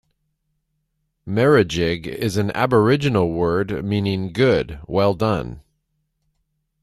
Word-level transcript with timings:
Merrijig 1.27 2.07
is 2.07 2.35
an 2.35 2.49
Aboriginal 2.55 3.31
word 3.31 3.85
meaning 3.85 4.33
"good, 4.33 4.79
well 4.87 5.13
done". 5.13 5.61